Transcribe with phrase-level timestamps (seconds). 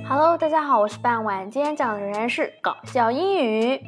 [0.00, 1.48] Hello，大家好，我是半晚。
[1.50, 3.80] 今天讲的仍然是搞笑英语。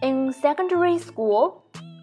[0.00, 1.56] In secondary school，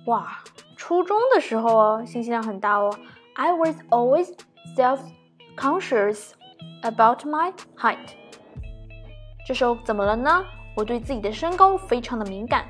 [0.05, 0.43] 哇，
[0.77, 2.93] 初中的时候哦，信息量很大哦。
[3.35, 4.35] I was always
[4.77, 6.31] self-conscious
[6.83, 8.09] about my height。
[9.47, 10.45] 这时候怎么了呢？
[10.75, 12.65] 我对自己的身高非常的敏感。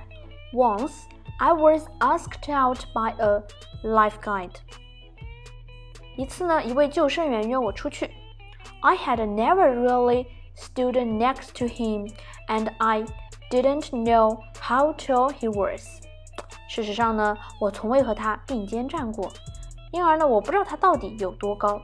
[0.54, 1.04] Once
[1.40, 3.44] I was asked out by a
[3.84, 4.56] life guide。
[6.16, 8.12] 一次呢，一位救生员约我出去。
[8.83, 12.09] I had never really stood next to him,
[12.49, 13.05] and I
[13.51, 16.03] didn't know how tall he was.
[16.69, 19.33] 事实上呢，我从未和他并肩站过，
[19.91, 21.81] 因而呢，我不知道他到底有多高。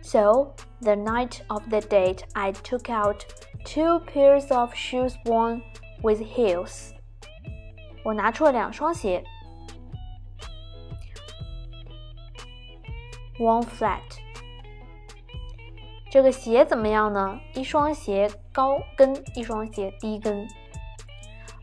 [0.00, 3.24] So the night of the date, I took out
[3.64, 5.62] two pairs of shoes worn
[6.02, 6.92] with heels.
[8.04, 9.22] 我拿出了两双鞋，
[13.38, 14.00] worn flat。
[16.12, 17.38] 这个鞋怎么样呢？
[17.54, 20.46] 一双鞋高跟，一双鞋低跟。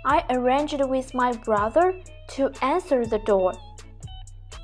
[0.03, 1.95] I arranged with my brother
[2.35, 3.55] to answer the door。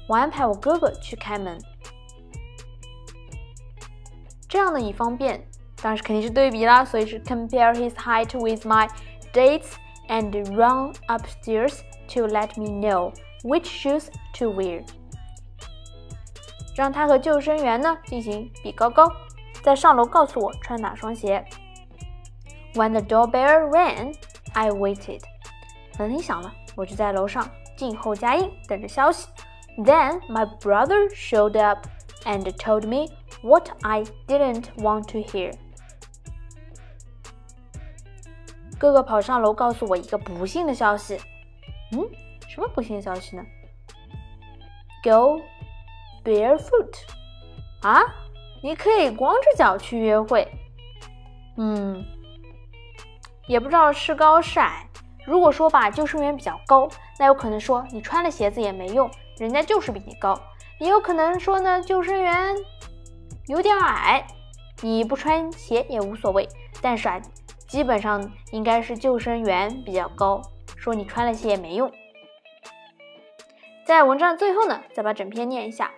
[0.08, 1.58] 我安排我哥哥去开门。
[4.47, 5.47] 这样的以方便，
[5.81, 8.88] 当然是肯定是对比啦，所以是 compare his height with my
[9.34, 9.72] dates
[10.09, 13.11] and run upstairs to let me know
[13.44, 14.84] which shoes to wear。
[16.75, 19.11] 让他和救生员呢进行比高高。
[19.66, 21.45] 在上楼告诉我穿哪双鞋。
[22.73, 24.16] When the doorbell rang,
[24.53, 25.22] I waited.
[26.00, 29.28] 门铃响了，我就在楼上静候佳音，等着消息。
[29.78, 31.88] Then my brother showed up
[32.23, 35.53] and told me what I didn't want to hear.
[38.80, 41.20] 哥哥跑上楼告诉我一个不幸的消息。
[41.92, 42.09] 嗯，
[42.47, 43.45] 什么不幸消息呢？
[45.03, 45.42] Go
[46.23, 46.95] barefoot.
[47.81, 48.02] 啊？
[48.62, 50.47] 你可以光着脚去约会，
[51.57, 52.05] 嗯，
[53.47, 54.89] 也不知道是高是矮。
[55.25, 60.41] 如果说吧，救生员比较高，那有可能说你穿了鞋子也没用，人家就是比你高。
[60.78, 62.55] 也有可能说呢，救生员
[63.47, 64.27] 有点矮，
[64.83, 66.49] 你不穿鞋也无所谓。
[66.81, 67.21] 但是啊，
[67.66, 70.43] 基本上应该是救生员比较高，
[70.77, 71.91] 说你穿了鞋也没用。
[73.84, 75.91] 在文章最后呢，再把整篇念一下。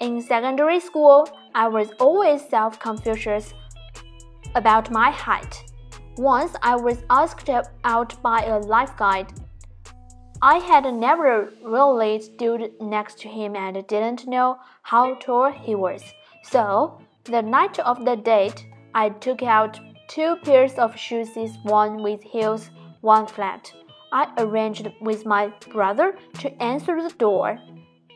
[0.00, 3.52] In secondary school, I was always self conscious
[4.54, 5.62] about my height.
[6.16, 7.50] Once I was asked
[7.84, 9.30] out by a life guide.
[10.40, 16.02] I had never really stood next to him and didn't know how tall he was.
[16.44, 19.78] So, the night of the date, I took out
[20.08, 21.28] two pairs of shoes,
[21.62, 22.70] one with heels,
[23.02, 23.70] one flat.
[24.12, 27.58] I arranged with my brother to answer the door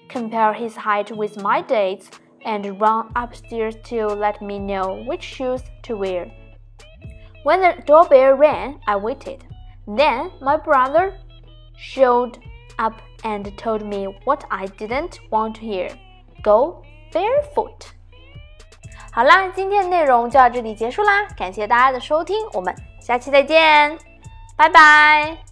[0.08, 2.10] compare his height with my dates,
[2.46, 6.32] and run upstairs to let me know which shoes to wear.
[7.44, 9.44] When the doorbell rang, I waited.
[9.86, 11.14] Then my brother
[11.78, 12.38] showed
[12.78, 15.90] up and told me what I didn't want to hear
[16.42, 17.92] go barefoot.
[19.12, 23.98] 好啦，今天的内容就到这里结束啦，感谢大家的收听，我们下期再见，
[24.56, 25.43] 拜拜。